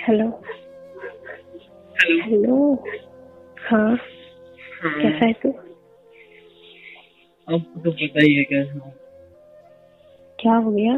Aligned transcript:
Hello 0.00 0.26
hello 1.94 2.74
हाँ। 3.60 3.96
कैसा 4.84 5.24
है 5.24 5.32
तू? 5.32 5.48
आपको 7.48 7.80
तो 7.80 7.90
पता 7.90 8.22
ही 8.22 8.34
है? 8.34 8.44
कैसा 8.44 8.92
क्या 10.38 10.54
हो 10.56 10.70
गया? 10.70 10.94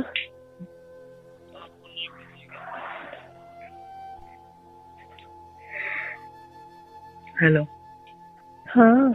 हेलो 7.43 7.62
हाँ। 8.66 9.12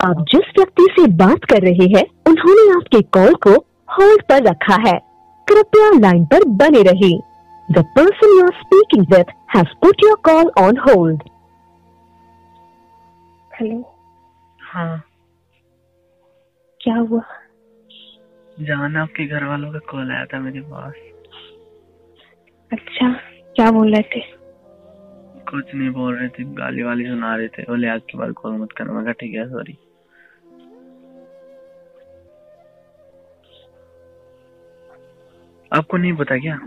आप 0.00 0.24
जिस 0.32 0.50
व्यक्ति 0.58 0.86
से 0.90 1.06
बात 1.16 1.44
कर 1.44 1.62
रहे 1.62 1.86
हैं 1.96 2.04
उन्होंने 2.26 2.70
आपके 2.72 3.02
कॉल 3.16 3.34
को 3.46 3.54
होल्ड 3.94 4.22
पर 4.22 4.42
रखा 4.42 4.76
है। 4.88 4.98
कृपया 5.46 5.90
लाइन 6.00 6.24
पर 6.24 6.44
बने 6.56 6.82
रहिए। 6.82 7.18
The 7.72 7.82
person 7.96 8.36
you 8.38 8.44
are 8.44 8.52
speaking 8.56 9.06
with 9.12 9.30
has 9.56 9.74
put 9.82 10.02
your 10.04 10.16
call 10.24 10.50
on 10.58 10.76
hold 10.78 11.22
hello 13.50 13.78
हाँ। 14.60 15.02
क्या 16.80 16.94
हुआ? 16.96 17.20
जान 18.60 18.96
आपके 18.96 19.26
घर 19.26 19.44
वालों 19.44 19.72
का 19.72 19.78
कॉल 19.90 20.10
आया 20.12 20.24
था 20.24 20.40
मेरे 20.40 20.60
पास। 20.60 20.94
अच्छा 22.72 23.12
क्या 23.56 23.70
बोल 23.70 23.92
रहे 23.94 24.02
थे? 24.14 24.20
कुछ 25.50 25.74
नहीं 25.74 25.90
बोल 25.90 26.14
रहे 26.16 26.28
थे 26.28 26.44
गाली 26.54 26.82
वाली 26.82 27.06
सुना 27.06 27.34
रहे 27.36 27.48
थे। 27.48 27.62
बोले 27.62 27.88
आज 27.88 28.00
के 28.10 28.18
बाद 28.18 28.32
कॉल 28.42 28.56
मत 28.60 28.72
करना। 28.72 28.92
मैं 28.92 29.04
कहा 29.04 29.12
ठीक 29.20 29.34
है 29.34 29.48
सॉरी 29.50 29.78
आपको 35.72 35.96
नहीं 35.96 36.12
पता 36.16 36.36
क्या? 36.38 36.58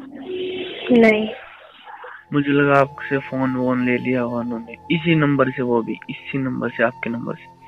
नहीं। 0.92 1.30
मुझे 2.34 2.50
लगा 2.50 2.80
आपसे 2.80 3.18
फ़ोन 3.18 3.56
वोन 3.56 3.86
ले 3.86 3.98
लिया 3.98 4.22
हुआ 4.22 4.40
उन्होंने। 4.40 4.74
इसी 4.92 5.16
नंबर 5.16 5.52
से 5.52 5.62
वो 5.62 5.82
भी 5.82 6.00
इसी 6.10 6.38
नंबर 6.38 6.70
से 6.70 6.84
आपके 6.84 7.10
नंबर 7.10 7.36
से। 7.36 7.60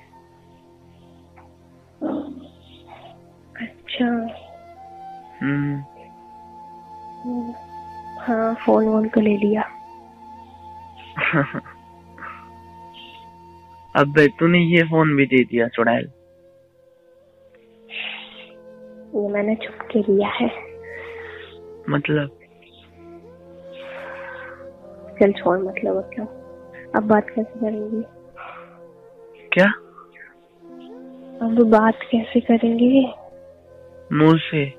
अच्छा। 3.65 4.05
हम्म। 5.41 5.83
हाँ 8.21 8.55
फ़ोन 8.55 8.85
वोन 8.85 9.09
तो 9.09 9.21
ले 9.21 9.37
लिया। 9.37 9.61
अब 13.95 14.27
तूने 14.39 14.59
ये 14.59 14.83
फ़ोन 14.83 15.15
भी 15.15 15.25
दे 15.25 15.43
दिया 15.43 15.67
चुड़ैल। 15.67 16.11
ये 19.15 19.27
मैंने 19.27 19.55
छुप 19.55 19.87
के 19.91 19.99
लिया 19.99 20.27
है। 20.27 20.47
मतलब? 21.89 22.40
चल 25.21 25.31
छोड़ 25.31 25.59
मतलब 25.59 25.97
मतलब 25.97 26.27
अब 26.95 27.03
बात 27.03 27.29
कैसे 27.29 27.59
करेंगे? 27.59 28.01
क्या? 29.53 29.65
अब 31.45 31.63
बात 31.69 31.93
कैसे 32.11 32.39
करेंगे? 32.39 33.13
मुँह 34.13 34.37
से। 34.37 34.69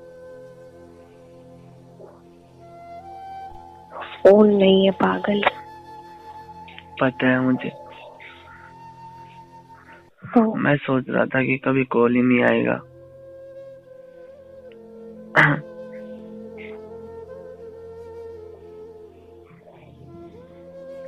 फ़ोन 3.95 4.55
नहीं 4.55 4.85
है 4.85 4.91
पागल। 4.91 5.41
पता 7.01 7.27
है 7.27 7.39
मुझे। 7.39 7.69
तो 10.25 10.55
मैं 10.55 10.77
सोच 10.77 11.05
रहा 11.09 11.25
था 11.25 11.43
कि 11.43 11.57
कभी 11.57 11.83
कॉल 11.83 12.15
ही 12.15 12.21
नहीं 12.21 12.43
आएगा। 12.43 12.81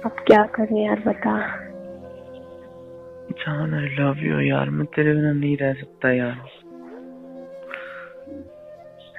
अब 0.06 0.12
क्या 0.12 0.44
करें 0.44 0.86
यार 0.86 1.00
बता। 1.00 1.38
जान 3.32 3.74
आई 3.74 3.86
लव 4.00 4.18
यू 4.20 4.40
यार 4.40 4.70
मैं 4.70 4.86
तेरे 4.86 5.14
बिना 5.14 5.32
नहीं 5.32 5.58
रह 5.58 5.74
सकता 5.74 6.12
यार। 6.12 6.38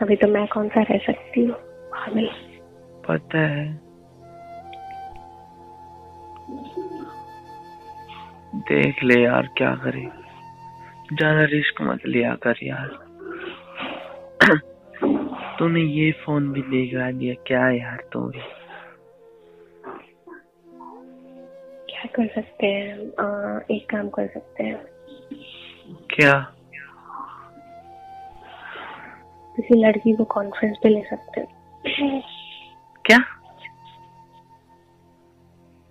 अभी 0.03 0.17
तो 0.17 0.29
मैं 0.29 0.47
कौन 0.47 0.69
सा 0.69 0.83
रह 0.83 0.99
सकती 0.99 1.45
हूँ? 1.45 1.55
पागल। 1.93 2.29
पता 3.09 3.39
है। 3.39 3.87
देख 8.57 9.05
ले 9.05 9.23
यार 9.23 9.49
क्या 9.57 9.75
करे। 9.75 10.09
ज़्यादा 11.13 11.45
रिस्क 11.45 11.83
मत 11.83 12.07
लिया 12.07 12.35
कर 12.35 12.57
यार। 12.63 12.89
तूने 15.59 15.81
ये 15.81 16.13
फ़ोन 16.13 16.53
भी 16.53 16.61
लेकर 16.61 17.13
दिया 17.13 17.35
क्या 17.47 17.71
यार 17.71 18.09
तू 18.13 18.21
भी? 18.21 18.41
क्या 21.97 22.11
कर 22.15 22.43
सकते 22.43 22.67
हैं 22.67 22.95
आ, 23.25 23.61
एक 23.71 23.91
काम 23.91 24.09
कर 24.09 24.27
सकते 24.27 24.65
हैं। 24.65 24.87
क्या? 26.15 26.53
किसी 29.57 29.87
लड़की 29.87 30.12
को 30.17 30.25
कॉन्फ्रेंस 30.25 30.77
पे 30.83 30.89
ले 30.89 31.03
सकते 31.03 31.41
हैं। 31.41 32.23
क्या? 33.05 33.19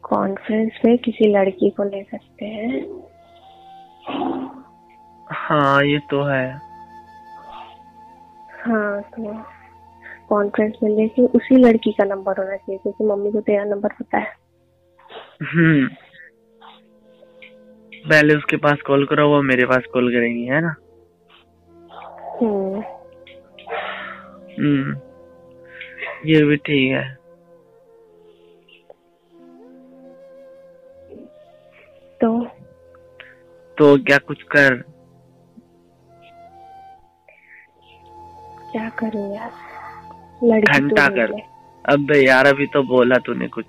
कॉन्फ्रेंस 0.04 0.72
पे 0.84 0.98
किसी 0.98 1.28
लड़की 1.28 1.70
को 1.70 1.84
ले 1.84 2.04
सकते 2.04 2.46
हैं। 2.46 2.82
हाँ 5.32 5.84
ये 5.84 6.00
तो 6.00 6.24
है। 6.24 6.56
हाँ 8.66 9.02
तो 9.02 9.44
कॉन्फ्रेंस 10.30 10.74
में 10.84 10.90
लेके 10.92 11.22
उसी 11.22 11.56
लड़की 11.56 11.92
का 11.92 12.04
नंबर 12.04 12.38
होना 12.38 12.56
चाहिए 12.56 12.78
क्योंकि 12.78 13.04
मम्मी 13.04 13.32
को 13.32 13.42
तेरा 13.42 13.64
नंबर 13.64 13.90
पता 13.90 14.18
है। 14.18 14.45
हम्म। 15.44 15.88
पहले 18.10 18.36
उसके 18.36 18.58
पास 18.58 18.82
कॉल 18.82 19.06
करो 19.06 19.30
वो 19.30 19.42
मेरे 19.42 19.66
पास 19.66 19.84
कॉल 19.94 20.12
करेंगी 20.12 20.46
है 20.46 20.62
ना? 20.62 20.76
हम्म। 22.42 22.84
हम्म 24.60 24.96
ये 26.26 26.44
भी 26.44 26.56
ठीक 26.56 26.92
है। 26.92 27.14
तो? 32.22 32.46
तो 33.78 33.98
क्या 34.04 34.18
कुछ 34.18 34.42
कर? 34.42 34.76
क्या 38.72 38.90
करूँ 38.90 39.36
यार? 39.36 39.52
लड़की 40.44 40.80
तो 40.80 40.80
घंटा 40.80 41.08
कर। 41.08 41.32
अब 41.94 42.12
यार 42.16 42.48
अभी 42.48 42.66
तो 42.66 42.84
बोला 42.84 43.16
तूने 43.16 43.48
कुछ। 43.48 43.66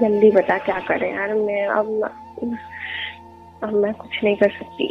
जल्दी 0.00 0.30
बता 0.30 0.58
क्या 0.58 0.78
करें 0.80 1.12
यार 1.14 1.34
मैं 1.34 1.66
अब 1.68 1.86
अब 3.62 3.72
मैं 3.74 3.92
कुछ 3.94 4.18
नहीं 4.24 4.36
कर 4.36 4.50
सकती। 4.50 4.86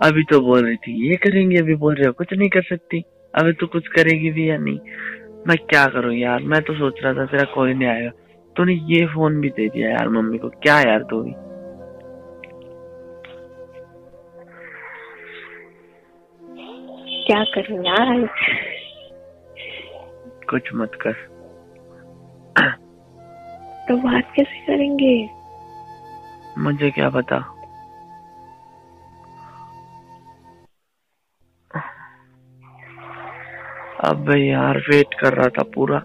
अभी 0.00 0.22
तो 0.24 0.40
बोल 0.40 0.64
रही 0.66 0.76
थी 0.76 0.92
ये 1.10 1.16
करेंगे 1.16 1.56
अभी 1.56 1.74
बोल 1.74 1.94
रहे 1.94 2.06
हो 2.06 2.12
कुछ 2.12 2.32
नहीं 2.32 2.48
कर 2.48 2.62
सकती। 2.62 3.02
अभी 3.34 3.52
तो 3.52 3.66
कुछ 3.66 3.88
करेगी 3.88 4.30
भी 4.30 4.48
या 4.50 4.56
नहीं? 4.58 4.78
मैं 5.48 5.56
क्या 5.60 5.86
करूँ 5.86 6.14
यार 6.14 6.42
मैं 6.42 6.60
तो 6.62 6.74
सोच 6.74 7.02
रहा 7.02 7.12
था 7.14 7.24
तेरा 7.26 7.44
कोई 7.54 7.74
नहीं 7.74 7.88
आएगा। 7.88 8.10
तूने 8.56 8.74
ये 8.88 9.06
फ़ोन 9.06 9.40
भी 9.40 9.48
दे 9.48 9.68
दिया 9.68 9.90
यार 9.90 10.08
मम्मी 10.08 10.38
को 10.38 10.48
क्या 10.62 10.80
यार 10.80 11.02
तू 11.10 11.22
भी? 11.22 11.32
क्या 17.26 17.42
करूँ 17.54 17.84
यार? 17.86 18.28
कुछ 20.50 20.70
मत 20.74 20.98
कर। 21.02 21.28
तो 23.90 23.96
बात 23.96 24.32
कैसे 24.36 24.60
करेंगे? 24.60 25.14
मुझे 26.58 26.90
क्या 26.90 27.08
पता? 27.10 27.36
अब 34.04 34.30
यार 34.36 34.78
वेट 34.78 35.14
कर 35.20 35.34
रहा 35.34 35.48
था 35.48 35.62
पूरा। 35.74 36.02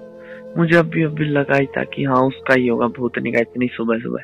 मुझे 0.58 0.76
अभी 0.78 1.04
अभी 1.04 1.26
लगा 1.26 1.56
ही 1.56 1.66
था 1.66 1.84
कि 1.84 2.04
हाँ 2.04 2.22
उसका 2.22 2.54
ही 2.54 2.68
होगा 2.68 2.88
भूतनी 2.88 3.32
का 3.32 3.40
इतनी 3.40 3.68
सुबह 3.68 3.98
सुबह 4.00 4.24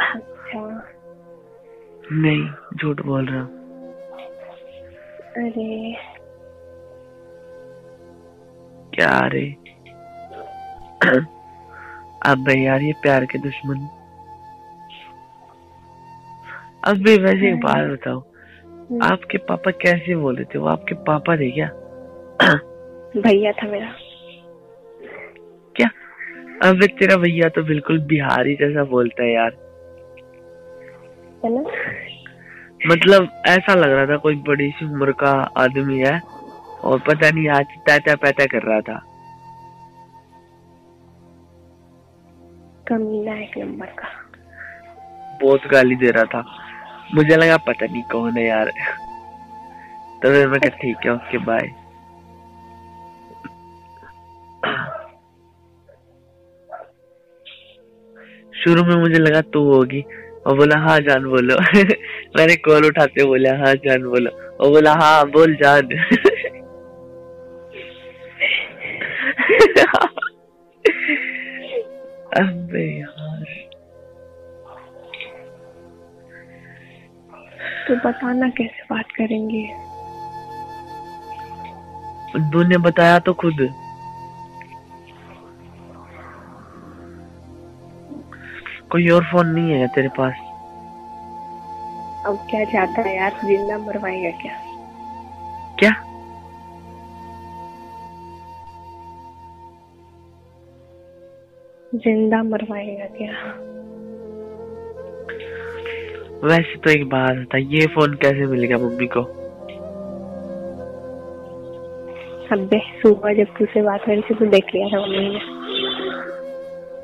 अच्छा। 0.00 0.82
नहीं 2.12 2.48
झूठ 2.76 3.02
बोल 3.02 3.26
रहा 3.26 3.42
अरे। 5.36 5.94
क्या 8.94 9.26
रे 9.26 9.44
अब 12.26 12.48
यार 12.48 12.82
ये 12.82 12.92
प्यार 12.92 13.24
के 13.24 13.38
दुश्मन। 13.38 13.88
अब 16.84 16.96
भी 16.96 17.16
वैसे 17.18 17.48
एक 17.48 17.60
बात 17.60 17.88
बताओ 17.90 18.20
आपके 19.02 19.38
पापा 19.38 19.70
कैसे 19.70 20.16
बोले 20.16 20.44
थे? 20.44 20.58
वो 20.58 20.66
आपके 20.66 20.94
पापा 20.94 21.36
थे 21.36 21.50
क्या? 21.50 21.66
भैया 23.16 23.52
था 23.52 23.66
मेरा। 23.68 23.92
क्या? 25.76 25.88
अब 26.68 26.84
तेरा 26.98 27.16
भैया 27.16 27.48
तो 27.48 27.62
बिल्कुल 27.62 27.98
बिहारी 28.06 28.54
जैसा 28.54 28.84
बोलता 28.84 29.22
है 29.22 29.32
यार। 29.32 29.52
है 31.44 31.50
ना? 31.54 31.62
मतलब 32.86 33.28
ऐसा 33.48 33.74
लग 33.74 33.90
रहा 33.90 34.06
था 34.06 34.16
कोई 34.16 34.34
बड़ी 34.48 34.70
सी 34.70 34.84
उम्र 34.84 35.12
का 35.12 35.32
आदमी 35.56 35.98
है। 35.98 36.20
और 36.84 36.98
पता 36.98 37.30
नहीं 37.30 37.48
आज 37.48 37.66
पैता 37.86 38.14
पैता 38.14 38.44
कर 38.44 38.62
रहा 38.62 38.80
था। 38.80 39.02
कमीना 42.88 43.34
एक 43.34 43.58
नंबर 43.58 43.86
का। 43.86 44.08
बहुत 45.42 45.66
गाली 45.66 45.96
दे 45.96 46.10
रहा 46.10 46.24
था। 46.24 46.44
मुझे 47.14 47.36
लगा 47.36 47.56
पता 47.56 47.86
नहीं 47.86 48.02
कौन 48.02 48.36
है 48.38 48.46
यार। 48.46 48.70
तो 50.22 50.28
फिर 50.28 50.48
मैं 50.48 50.60
कहा 50.60 50.68
ठीक 50.68 50.96
है 51.06 51.12
ओके 51.12 51.38
बाय 51.38 51.68
शुरू 58.64 58.84
में 58.84 58.96
मुझे 58.96 59.18
लगा 59.18 59.40
तू 59.40 59.74
होगी। 59.74 60.04
और 60.46 60.56
बोला 60.56 60.78
हाँ 60.78 61.00
जान 61.00 61.24
बोलो। 61.24 61.56
मैंने 62.36 62.56
कॉल 62.56 62.86
उठाते 62.86 63.24
बोला 63.24 63.50
हाँ 63.56 63.74
जान 63.74 64.02
बोलो। 64.02 64.30
और 64.30 64.70
बोला 64.70 64.92
हाँ 64.94 65.26
बोल 65.30 65.54
जान। 65.54 65.88
अबे 72.72 73.00
यार। 73.00 73.44
तो 77.88 77.96
बताना 77.96 78.48
कैसे 78.48 78.84
बात 78.90 79.04
करेंगे? 79.04 79.62
तूने 82.52 82.78
बताया 82.78 83.18
तो 83.18 83.32
खुद। 83.32 83.56
कोई 88.92 89.08
और 89.08 89.24
फ़ोन 89.24 89.46
नहीं 89.46 89.72
है 89.72 89.86
तेरे 89.88 90.08
पास? 90.08 90.32
अब 92.26 92.46
क्या 92.50 92.64
चाहता 92.64 93.02
है 93.02 93.16
यार? 93.16 93.40
ज़िंदा 93.44 93.78
मरवाएगा 93.78 94.30
क्या? 94.30 94.56
क्या? 95.78 96.11
ज़िंदा 101.94 102.42
मरवाएगा 102.42 103.06
क्या? 103.16 103.32
वैसे 106.44 106.76
तो 106.76 106.90
एक 106.90 107.04
बात 107.08 107.46
था 107.54 107.58
ये 107.58 107.86
फ़ोन 107.86 108.14
कैसे 108.14 108.46
मिल 108.46 108.64
गया 108.64 108.78
मम्मी 108.78 109.06
को? 109.06 109.22
अबे 112.52 112.78
सुबह 113.02 113.34
जब 113.34 113.52
तुझसे 113.58 113.82
बात 113.82 114.00
करी 114.06 114.20
थी 114.20 114.34
तो 114.34 114.46
देख 114.46 114.74
लिया 114.74 114.88
था 114.88 115.00
मम्मी 115.00 115.28
ने। 115.28 115.40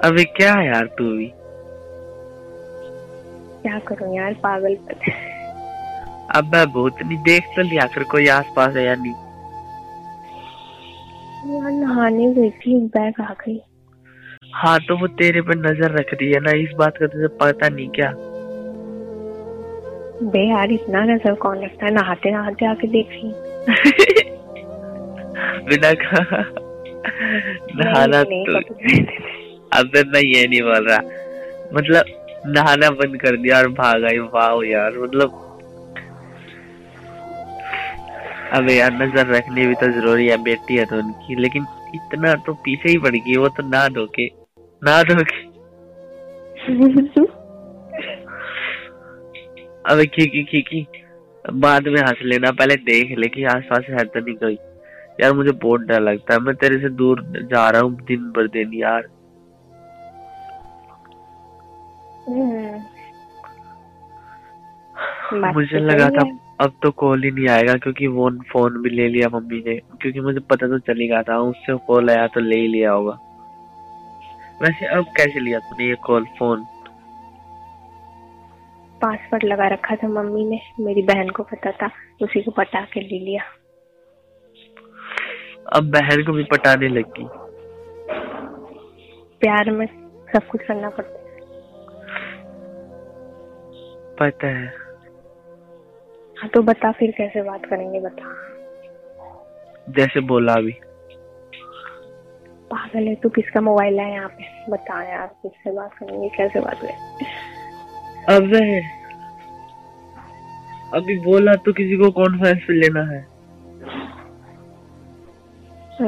अबे 0.09 0.25
क्या 0.37 0.53
है 0.55 0.67
यार 0.67 0.87
तू 0.99 1.05
भी? 1.13 1.31
क्या 3.63 3.79
करूँ 3.89 4.17
यार 4.17 4.35
पागल 4.43 4.75
अब 6.35 6.51
मैं 6.55 6.67
बहुत 6.73 7.03
नहीं 7.03 7.19
देख 7.23 7.47
तो 7.57 7.63
लिया 7.63 7.87
कर 7.95 8.03
कोई 8.11 8.29
आस 8.29 8.53
पास 8.57 8.77
है 8.77 8.85
या 8.85 8.95
नहीं। 8.95 9.13
यार 11.55 11.71
नहाने 11.73 12.33
गई 12.35 12.51
थी 12.51 12.79
बैग 12.97 13.21
आ 13.21 13.33
गई। 13.33 13.61
हाँ 14.53 14.79
तो 14.81 14.97
वो 14.99 15.07
तेरे 15.19 15.41
पर 15.43 15.57
नज़र 15.59 15.91
रख 15.93 16.13
रही 16.15 16.31
है 16.33 16.41
ना 16.41 16.51
इस 16.59 16.71
बात 16.79 16.97
का 16.97 17.07
तुझे 17.07 17.29
पता 17.41 17.69
नहीं 17.69 17.89
क्या? 17.91 18.11
बे 20.25 20.43
यार 20.49 20.73
इतना 20.73 21.05
नज़र 21.05 21.35
कौन 21.43 21.63
रखता 21.65 21.87
है? 21.87 21.93
नहाते 21.95 22.31
नहाते 22.31 22.67
आके 22.67 22.87
देख 22.89 23.09
रही 23.13 23.31
बिना 25.67 25.93
कहा। 26.03 26.41
नहाना 27.77 28.23
तो 28.23 28.59
अब 29.79 29.97
मैं 30.13 30.23
ये 30.23 30.47
नहीं 30.47 30.63
बोल 30.63 30.89
रहा। 30.89 30.99
मतलब 31.75 32.05
नहाना 32.49 32.91
बंद 32.93 33.21
कर 33.21 33.37
दिया 33.37 33.59
और 33.59 33.69
भाग 33.75 34.05
आई। 34.05 34.19
वाह 34.35 34.65
यार 34.67 34.99
मतलब 34.99 35.45
अबे 38.55 38.75
यार 38.75 38.93
नज़र 38.93 39.35
रखनी 39.35 39.67
भी 39.67 39.75
तो 39.75 39.91
ज़रूरी 39.93 40.27
है 40.29 40.37
बेटी 40.45 40.77
है 40.77 40.85
तो 40.85 40.97
उनकी। 40.97 41.35
लेकिन 41.43 41.67
इतना 41.95 42.35
तो 42.47 42.53
पीछे 42.55 42.89
ही 42.89 42.99
पड़ 42.99 43.15
गई 43.17 43.37
वो 43.37 43.49
तो 43.49 43.63
ना 43.69 43.89
धोके 43.89 44.27
ना 44.83 45.03
धोके 45.03 45.47
अबे 49.85 50.05
खीकी 50.07 50.43
खीकी 50.45 50.87
बाद 51.45 51.89
में 51.89 52.01
हंस 52.01 52.19
लेना 52.23 52.51
पहले 52.51 52.75
देख 52.85 53.19
ले 53.19 53.29
कि 53.29 53.45
आस 53.45 53.63
पास 53.71 53.85
है 53.91 54.05
तो 54.05 54.21
नहीं 54.21 54.35
कोई 54.35 54.59
यार 55.21 55.33
मुझे 55.33 55.53
बहुत 55.53 55.81
डर 55.81 56.01
लगता 56.01 56.35
है 56.35 56.41
मैं 56.41 56.55
तेरे 56.55 56.79
से 56.79 56.89
दूर 56.89 57.23
जा 57.53 57.69
रहा 57.71 57.83
हूँ 57.83 57.97
दिन 58.03 58.31
भर 58.31 58.49
दिन 58.49 58.75
यार 58.75 59.09
हम्म। 62.29 62.83
मुझे 65.55 65.79
लगा 65.79 66.09
था। 66.09 66.25
अब 66.61 66.73
तो 66.83 66.91
कॉल 66.91 67.23
ही 67.25 67.31
नहीं 67.31 67.49
आएगा 67.49 67.75
क्योंकि 67.75 68.07
वो 68.07 68.31
फ़ोन 68.31 68.83
भी 68.83 68.91
ले 68.91 69.09
लिया 69.09 69.29
मम्मी 69.29 69.59
ने। 69.67 69.75
क्योंकि 69.75 70.21
मुझे 70.21 70.41
पता 70.41 70.69
तो 70.69 70.79
चल 70.79 71.01
ही 71.01 71.09
गया 71.09 71.23
था 71.23 71.39
उससे 71.39 71.77
कॉल 71.77 72.11
आया 72.11 72.27
तो 72.27 72.41
ले 72.41 72.57
ही 72.57 72.67
लिया 72.67 72.93
होगा। 72.93 73.19
वैसे 74.63 74.87
अब 74.87 75.05
कैसे 75.05 75.41
लिया 75.41 75.59
तूने 75.59 75.89
ये 75.89 75.95
कॉल 75.95 76.25
फ़ोन 76.39 76.65
पासवर्ड 79.03 79.45
लगा 79.45 79.69
रखा 79.69 79.97
था 79.97 80.09
मम्मी 80.09 80.45
ने 80.45 80.61
मेरी 80.81 81.03
बहन 81.03 81.29
को 81.29 81.43
पता 81.43 81.71
था 81.71 81.91
उसी 82.23 82.43
को 82.43 82.51
पटा 82.51 82.81
के 82.81 83.01
ले 83.01 83.19
लिया। 83.19 83.43
अब 85.73 85.91
बहन 85.91 86.23
को 86.23 86.33
भी 86.33 86.45
पटाने 86.45 86.89
लगी। 86.89 87.29
प्यार 89.41 89.71
में 89.71 89.87
सब 90.35 90.47
कुछ 90.47 90.63
करना 90.63 90.89
पड़ता 90.89 91.19
है। 91.19 91.41
पता 94.21 94.47
है। 94.47 94.88
हाँ 96.41 96.49
तो 96.49 96.63
बता 96.63 96.91
फिर 96.93 97.11
कैसे 97.11 97.43
बात 97.43 97.67
करेंगे 97.67 98.01
बता। 98.01 98.35
जैसे 99.89 100.21
बोला 100.21 100.53
अभी। 100.53 100.73
पागल 102.71 103.07
है 103.09 103.15
तू 103.15 103.29
किसका 103.29 103.61
मोबाइल 103.61 103.99
है 104.01 104.11
यहाँ 104.13 104.29
पे? 104.29 104.45
बता 104.73 105.03
यार 105.03 105.27
किससे 105.43 105.73
बात 105.73 105.95
करेंगे 105.95 106.29
कैसे 106.29 106.61
बात 106.61 106.81
करेंगे 106.81 107.27
अब 108.35 108.55
अभी 110.95 111.19
बोला 111.21 111.55
तो 111.55 111.73
किसी 111.73 111.97
को 111.97 112.11
कॉन्फ्रेंस 112.11 112.63
पे 112.69 112.73
लेना 112.73 113.01
है। 113.11 113.21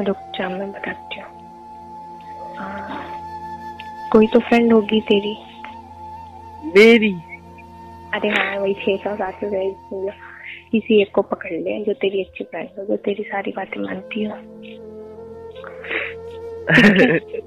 रुक 0.05 0.17
जा 0.35 0.47
मैं 0.49 0.71
बताती 0.71 1.19
हूँ। 1.19 1.29
हाँ, 2.57 3.03
कोई 4.11 4.27
तो 4.27 4.39
फ्रेंड 4.39 4.73
होगी 4.73 5.01
तेरी। 5.01 5.35
मेरी? 6.75 7.13
अरे 8.13 8.29
हाँ 8.29 8.59
वही 8.59 8.73
छह 8.73 8.95
सौ 9.03 9.15
सात 9.15 9.33
सौ 9.41 9.49
गए 9.49 9.69
किसी 10.71 11.01
एक 11.01 11.11
को 11.15 11.21
पकड़ 11.21 11.51
ले 11.51 11.79
जो 11.83 11.93
तेरी 12.01 12.23
अच्छी 12.23 12.43
फ्रेंड 12.43 12.69
हो 12.79 12.85
जो 12.85 12.95
तेरी 13.05 13.23
सारी 13.23 13.51
बातें 13.51 13.79
मानती 13.81 14.23
हो 14.23 14.35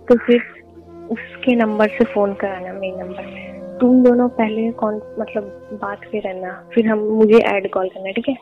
तो 0.08 0.16
फिर 0.26 0.38
उसके 1.10 1.54
नंबर 1.56 1.88
से 1.88 2.04
फ़ोन 2.04 2.32
कराना 2.34 2.72
मेरे 2.72 2.96
नंबर 2.96 3.24
पे 3.24 3.52
तुम 3.78 4.02
दोनों 4.04 4.28
पहले 4.38 4.70
कौन 4.80 4.94
मतलब 5.18 5.78
बात 5.82 6.04
के 6.04 6.18
रहना 6.18 6.52
फिर 6.74 6.86
हम 6.86 6.98
मुझे 7.12 7.38
ऐड 7.48 7.70
कॉल 7.70 7.88
करना 7.88 8.10
ठीक 8.10 8.28
है 8.28 8.36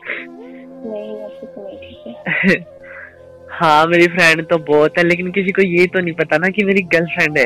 नहीं 0.85 1.13
वैसे 1.15 1.47
तो 1.47 1.67
नहीं 1.67 1.77
ठीक 1.77 1.97
है 2.05 2.55
हाँ 3.51 3.85
मेरी 3.87 4.07
फ्रेंड 4.07 4.45
तो 4.47 4.57
बहुत 4.71 4.97
है, 4.97 5.03
लेकिन 5.03 5.31
किसी 5.31 5.51
को 5.51 5.61
ये 5.61 5.85
तो 5.87 5.99
नहीं 5.99 6.13
पता 6.13 6.37
ना 6.37 6.49
कि 6.49 6.63
मेरी 6.63 6.81
गर्लफ्रेंड 6.93 7.37
है। 7.37 7.45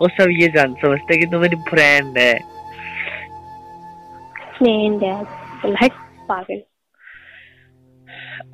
वो 0.00 0.08
सब 0.08 0.30
ये 0.30 0.48
जान 0.48 0.74
समझते 0.74 1.16
कि 1.16 1.26
तू 1.26 1.32
तो 1.32 1.38
मेरी 1.38 1.56
फ्रेंड 1.68 2.18
है। 2.18 2.34
है 4.62 5.24
चल 5.24 5.76
हट 5.82 5.92
पागल। 6.28 6.62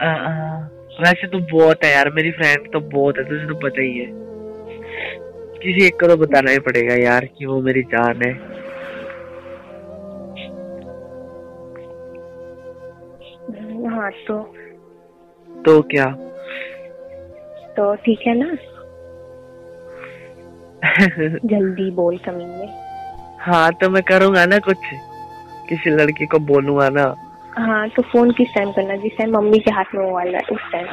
आ, 0.00 0.08
आ, 0.08 0.58
वैसे 1.00 1.26
तो 1.26 1.38
बहुत 1.58 1.84
है 1.84 1.92
यार 1.92 2.10
मेरी 2.10 2.30
फ्रेंड 2.30 2.72
तो 2.72 2.80
बहुत 2.80 3.18
है 3.18 3.24
तुझे 3.24 3.46
तो 3.46 3.54
पता 3.54 3.82
ही 3.82 3.98
है। 3.98 4.06
किसी 5.58 5.86
एक 5.86 6.00
को 6.00 6.08
तो 6.08 6.16
बताना 6.16 6.50
ही 6.50 6.58
पड़ेगा 6.58 6.94
यार 6.94 7.24
कि 7.24 7.46
वो 7.46 7.62
मेरी 7.62 7.82
जान 7.82 8.22
है। 8.22 8.32
हाँ 13.90 14.10
तो। 14.10 14.54
तो 15.48 15.82
क्या? 15.82 16.06
तो 17.76 17.94
ठीक 17.94 18.20
है 18.26 18.34
ना? 18.34 18.56
जल्दी 21.44 21.90
बोल 21.90 22.18
कमीने। 22.18 22.66
हाँ 23.40 23.72
तो 23.72 23.90
मैं 23.90 24.02
करूँगा 24.02 24.46
ना 24.46 24.58
कुछ। 24.58 24.76
किसी 25.68 25.90
लड़की 25.90 26.26
को 26.26 26.38
बोलूँगा 26.46 26.88
ना? 26.88 27.04
हाँ 27.58 27.88
तो 27.88 28.02
फ़ोन 28.02 28.30
किस 28.32 28.54
टाइम 28.54 28.70
करना? 28.72 28.96
जिस 28.96 29.16
टाइम 29.18 29.36
मम्मी 29.36 29.58
के 29.58 29.70
हाथ 29.70 29.94
में 29.94 30.04
मोबाइल 30.04 30.34
है 30.34 30.40
उस 30.52 30.70
टाइम 30.72 30.86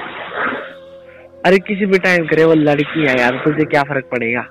अरे 1.45 1.57
किसी 1.59 1.85
भी 1.85 1.97
टाइम 1.99 2.25
करे 2.27 2.45
वो 2.45 2.53
लड़की 2.53 3.05
है 3.05 3.19
यार 3.19 3.41
तुझे 3.45 3.65
क्या 3.65 3.83
फ़र्क 3.83 4.09
पड़ेगा? 4.11 4.41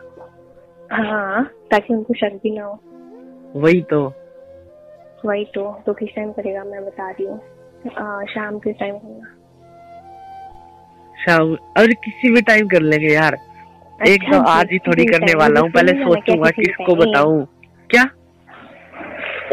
हाँ 0.91 1.45
ताकि 1.71 1.95
उनको 1.95 2.15
शक 2.15 2.39
भी 2.43 2.51
ना 2.51 2.65
हो। 2.65 2.81
वही 3.57 3.81
तो। 3.91 4.01
वही 5.25 5.45
तो 5.55 5.71
तो 5.87 5.93
किस 5.93 6.09
टाइम 6.17 6.31
करेगा 6.33 6.65
मैं 6.65 6.85
बता 6.87 7.11
रही 7.11 7.27
हूँ। 7.27 7.39
शाम 8.27 8.59
के 8.59 8.73
टाइम 8.73 8.97
करना 8.99 9.35
शाम 11.17 11.55
अरे 11.77 11.95
किसी 12.05 12.31
भी 12.35 12.41
टाइम 12.43 12.69
कर 12.69 12.83
लेंगे 12.83 13.13
यार। 13.15 13.35
अच्छा, 13.35 14.13
एक 14.13 14.23
तो 14.23 14.41
आज 14.49 14.69
ही 14.73 14.79
थोड़ी 14.79 15.05
करने 15.05 15.35
वाला 15.39 15.61
हूँ 15.61 15.71
पहले 15.71 15.93
सोचूँगा 15.95 16.51
किसको 16.51 16.95
बताऊँ। 16.97 17.45
क्या? 17.91 18.05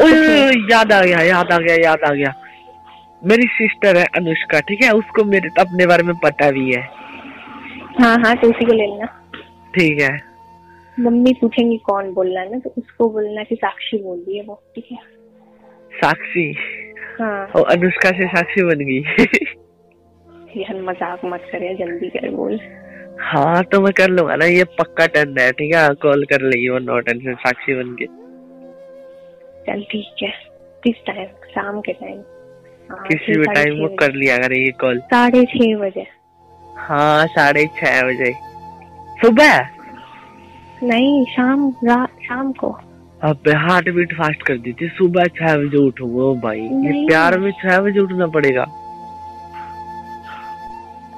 याद 0.00 0.92
आ 0.92 1.00
गया 1.02 1.20
याद 1.22 1.52
आ 1.52 1.58
गया 1.58 1.74
याद 1.84 2.02
आ 2.04 2.12
गया। 2.12 2.32
मेरी 3.22 3.46
सिस्टर 3.52 3.96
है 3.96 4.04
अनुष्का 4.16 4.60
ठीक 4.60 4.82
है? 4.82 4.90
उसको 4.92 5.24
मेरे 5.24 5.48
अपने 5.60 5.86
बारे 5.86 6.02
में 6.02 6.14
पता 6.24 6.50
भी 6.50 6.72
है। 6.72 6.82
हाँ 8.00 8.16
हाँ 8.24 8.34
तो 8.36 8.48
उसी 8.50 8.64
को 8.64 8.72
ले 8.72 8.86
लेना। 8.86 9.06
ठीक 9.74 10.00
है। 10.00 10.10
मम्मी 10.96 11.32
पूछेंगी 11.40 11.76
कौन 11.86 12.12
बोलना 12.14 12.40
है 12.40 12.50
ना 12.52 12.58
तो 12.58 12.72
उसको 12.78 13.08
बोलना 13.10 13.42
कि 13.44 13.54
साक्षी 13.54 13.98
बोल 14.02 14.18
रही 14.18 14.36
है 14.38 14.44
वो 14.44 14.62
ठीक 14.74 14.88
है? 14.92 14.98
साक्षी? 15.92 16.52
हाँ। 17.20 17.46
और 17.46 17.70
अनुष्का 17.72 18.10
से 18.18 18.26
साक्षी 18.26 18.62
बन 18.64 18.84
गई। 18.84 19.00
यार 20.60 20.80
मज़ाक 20.82 21.24
मत 21.24 21.48
करे 21.52 21.74
जल्दी 21.74 22.08
कर 22.08 22.30
बोल। 22.30 22.58
हाँ 23.22 23.62
तो 23.64 23.80
मैं 23.80 23.92
कर 23.92 24.10
लूँगा 24.10 24.36
ना 24.36 24.44
ये 24.44 24.64
पक्का 24.78 25.06
टर्न 25.06 25.38
है 25.40 25.50
ठीक 25.52 25.74
है? 25.74 25.88
कॉल 26.02 26.24
कर 26.24 26.42
लेगी 26.42 26.68
वो 26.68 26.78
नो 26.78 26.98
टेंशन 27.00 27.34
साक्षी 27.34 27.74
बन 27.74 27.94
के। 28.00 28.06
चल 29.66 29.82
ठीक 29.90 30.22
है। 30.22 30.30
किस 30.82 30.96
टाइम 31.06 31.26
शाम 31.52 31.80
के 31.80 31.92
टाइम 31.92 32.18
हाँ, 32.90 33.04
किसी 33.06 33.38
भी 33.38 33.44
टाइम 33.54 33.80
वो 33.82 33.88
कर 34.00 34.12
लिया 34.14 34.36
करे 34.38 34.58
ये 34.64 34.70
कॉल 34.80 34.98
साढ़े 35.12 35.44
छह 35.44 35.76
बजे। 35.78 36.06
हाँ 36.78 37.26
साढ़े 37.28 37.64
छह 37.78 38.02
बजे। 38.08 38.32
सुबह? 39.20 39.68
नहीं 40.82 41.24
शाम 41.26 41.68
रात 41.84 42.18
शाम 42.24 42.52
को। 42.52 42.70
अब 43.20 43.48
हार्ट 43.58 43.88
बीट 43.94 44.12
फास्ट 44.16 44.42
कर 44.46 44.58
दी 44.58 44.72
थी। 44.80 44.88
सुबह 44.96 45.24
छह 45.36 45.56
बजे 45.56 45.86
उठूँगा 45.86 46.22
ओ 46.22 46.34
भाई 46.40 46.60
ये 46.60 47.06
प्यार 47.06 47.38
में 47.38 47.50
छह 47.62 47.80
बजे 47.80 48.00
उठना 48.00 48.26
पड़ेगा। 48.36 48.64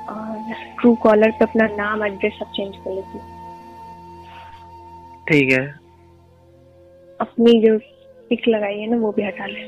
और 0.08 0.54
ट्रू 0.80 0.94
कॉलर 1.02 1.30
पे 1.30 1.44
अपना 1.44 1.66
नाम 1.76 2.04
एड्रेस 2.04 2.38
सब 2.38 2.52
चेंज 2.56 2.76
कर 2.76 2.94
लेती 2.94 3.18
ठीक 5.28 5.52
है। 5.52 5.64
अपनी 7.20 7.60
जो 7.62 7.78
पिक 8.30 8.48
लगाई 8.48 8.78
है 8.78 8.90
ना 8.90 8.96
वो 8.96 9.12
भी 9.12 9.22
हटा 9.22 9.46
ले। 9.46 9.62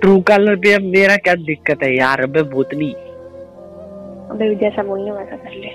ट्रू 0.00 0.20
कलर 0.22 0.56
पे 0.56 0.72
अब 0.72 0.82
मेरा 0.88 1.16
क्या 1.18 1.34
दिक्कत 1.44 1.82
है 1.82 1.94
यार 1.96 2.20
अबे 2.22 2.42
भूतनी 2.50 2.90
अबे 4.30 4.54
जैसा 4.54 4.82
बोलने 4.82 5.10
वैसा 5.10 5.36
कर 5.36 5.54
ले। 5.54 5.70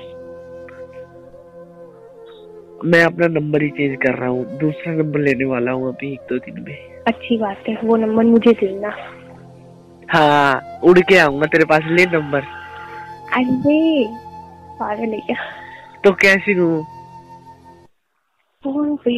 मैं 2.89 3.03
अपना 3.05 3.27
नंबर 3.29 3.61
ही 3.63 3.69
चेंज 3.69 3.97
कर 4.01 4.15
रहा 4.15 4.29
हूँ 4.29 4.57
दूसरा 4.59 4.93
नंबर 4.93 5.19
लेने 5.19 5.45
वाला 5.45 5.71
हूँ 5.71 5.87
अभी 5.87 6.11
एक 6.13 6.19
दो 6.29 6.37
दिन 6.37 6.63
में। 6.63 6.75
अच्छी 7.07 7.37
बात 7.37 7.63
है 7.69 7.77
वो 7.83 7.95
नंबर 7.97 8.23
मुझे 8.23 8.51
देना। 8.53 8.89
हाँ 10.09 10.79
उड़ 10.83 10.99
के 10.99 11.17
आऊँगा 11.17 11.45
तेरे 11.45 11.65
पास 11.65 11.83
ले 11.89 12.05
नंबर। 12.05 12.41
अरे 13.33 14.05
पागल 14.79 15.13
है 15.13 15.19
क्या? 15.19 15.35
तो 16.03 16.11
कैसी 16.21 16.53
हूँ? 16.53 16.83
फ़ोन 18.63 18.95
पे 19.05 19.13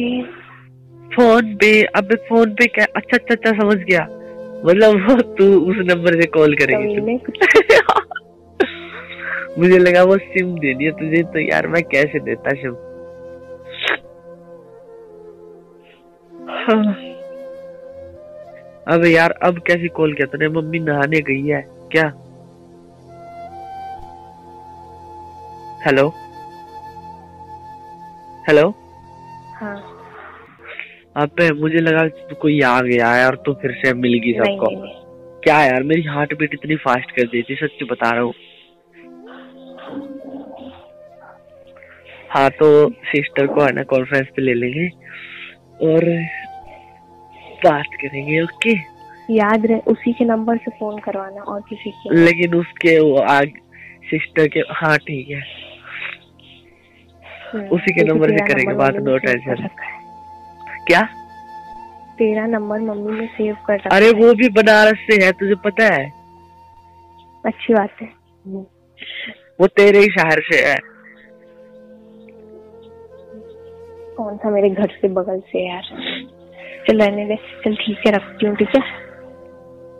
फ़ोन 1.14 1.54
पे 1.54 1.82
अब 1.82 2.14
फ़ोन 2.28 2.54
पे 2.54 2.66
क्या 2.66 2.86
अच्छा 2.96 3.16
अच्छा 3.16 3.34
अच्छा 3.34 3.62
समझ 3.62 3.76
गया। 3.76 4.08
मतलब 4.66 5.10
वो 5.10 5.34
तू 5.34 5.70
उस 5.70 5.76
नंबर 5.78 6.20
से 6.20 6.26
कॉल 6.26 6.54
करेगी 6.54 6.96
तू। 6.96 7.06
मुझे 9.58 9.78
लगा 9.78 10.02
वो 10.02 10.18
सिम 10.18 10.58
देनी 10.58 10.84
है 10.84 10.90
तुझे 10.90 11.22
तो 11.22 11.38
यार 11.38 11.66
मैं 11.66 11.82
कैसे 11.82 12.18
देता 12.18 12.54
सिम? 12.54 12.72
हाँ। 16.48 16.94
अबे 18.88 19.10
यार 19.10 19.30
अब 19.42 19.58
कैसी 19.66 19.88
कॉल 19.88 20.12
किया 20.12 20.26
तूने? 20.26 20.48
मम्मी 20.48 20.78
नहाने 20.78 21.20
गई 21.20 21.46
है 21.46 21.68
क्या? 21.92 22.12
हेलो 25.86 26.12
हेलो 28.48 28.74
अबे 31.16 31.50
मुझे 31.52 31.78
लगा 31.78 32.06
कोई 32.40 32.60
आ 32.60 32.80
गया 32.80 33.10
है 33.12 33.26
और 33.26 33.36
तू 33.36 33.52
फिर 33.52 33.72
से 33.72 33.92
मिल 33.94 34.18
गई 34.24 34.32
सबको। 34.32 34.66
क्या 35.40 35.60
यार 35.64 35.82
मेरी 35.82 36.02
हार्ट 36.02 36.34
बीट 36.38 36.54
इतनी 36.54 36.76
फास्ट 36.76 37.10
कर 37.10 37.22
दी 37.22 37.42
थी 37.42 37.54
सच 37.54 37.82
बता 37.90 38.10
रहा 38.10 38.20
हूँ। 38.20 38.34
हाँ 42.30 42.50
तो 42.50 42.90
सिस्टर 42.90 43.46
को 43.46 43.64
है 43.64 43.72
ना 43.72 43.82
कॉन्फ्रेंस 43.82 44.26
पे 44.36 44.42
ले 44.42 44.54
लेंगे 44.54 44.88
और 45.86 46.04
बात 47.64 47.96
करेंगे 48.02 48.42
ओके 48.42 48.74
याद 49.34 49.66
रहे 49.66 49.78
उसी 49.86 50.12
के 50.12 50.24
नंबर 50.24 50.56
से 50.56 50.70
फ़ोन 50.70 50.98
करवाना 50.98 51.42
और 51.42 51.60
किसी 51.68 51.90
के। 51.90 52.14
लेकिन 52.14 52.54
उसके 52.54 52.98
वो 53.00 53.16
आग 53.30 53.52
सिस्टर 54.10 54.48
के 54.48 54.60
हाँ 54.70 54.96
ठीक 54.98 55.30
है। 55.30 55.40
हम्म, 57.52 57.66
उसी 57.68 57.94
के 57.94 58.02
नंबर 58.02 58.30
से 58.30 58.46
करेंगे 58.46 58.74
बात, 58.74 58.94
ने 58.94 59.38
सेव 59.38 59.68
क्या? 60.88 61.00
तेरा 62.18 62.46
नंबर 62.46 62.80
मम्मी 62.80 63.18
ने 63.20 63.26
सेव 63.26 63.56
कर 63.66 63.74
रखा 63.74 63.96
अरे 63.96 64.10
वो 64.20 64.32
भी 64.34 64.48
बनारस 64.58 64.98
से 65.10 65.24
है 65.24 65.30
तुझे 65.40 65.54
पता 65.64 65.84
है? 65.94 66.04
अच्छी 67.44 67.74
बात 67.74 68.02
है। 68.02 68.08
वो 69.60 69.66
तेरे 69.76 69.98
ही 69.98 70.08
शहर 70.10 70.40
से 70.50 70.60
है। 70.66 70.76
कौन 74.16 74.36
सा 74.36 74.50
मेरे 74.50 74.70
घर 74.70 74.90
से 75.00 75.08
बगल 75.14 75.40
से 75.50 75.66
यार? 75.68 75.82
चल 76.88 77.00
रहने 77.02 77.24
दे। 77.26 77.36
चल 77.64 77.74
ठीक 77.76 78.06
है 78.06 78.12
रखती 78.12 78.46
हूँ 78.46 78.56
ठीक 78.56 78.76
है? 78.76 78.82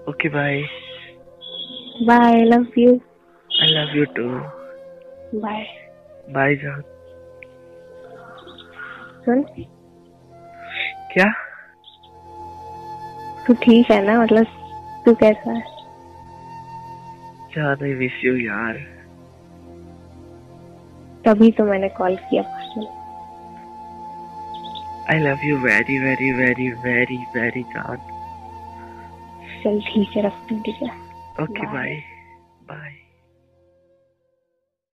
Okay 0.08 0.28
bye 0.28 0.62
bye 2.06 2.42
love 2.44 2.66
you 2.78 2.92
I 3.50 3.66
love 3.68 3.96
you 3.98 4.04
too 4.16 4.28
bye 5.40 5.64
bye 6.30 6.54
जान 6.56 6.82
सुन। 9.24 9.44
क्या? 11.16 11.26
तू 13.46 13.54
ठीक 13.54 13.90
है 13.90 14.04
ना 14.06 14.20
मतलब 14.22 14.46
तू 15.04 15.14
कैसा 15.14 15.52
है? 15.52 15.60
जान 17.56 17.84
आई 17.84 17.92
मिस 17.94 18.24
यू 18.24 18.36
यार। 18.36 18.78
तभी 21.24 21.50
तो 21.50 21.64
मैंने 21.64 21.88
कॉल 21.98 22.16
किया 22.16 22.42
I 25.10 25.18
love 25.18 25.44
you 25.44 25.56
very 25.58 25.98
very 25.98 26.32
very 26.32 26.68
very 26.84 27.16
very 27.34 27.62
जान 27.74 27.96
चल 29.64 29.80
ठीक 29.88 30.16
है 30.16 30.22
रखती 30.26 30.54
हूँ 30.54 30.62
ठीक 30.62 30.82
है। 30.82 30.88
Okay 31.44 31.66
bye 31.72 31.94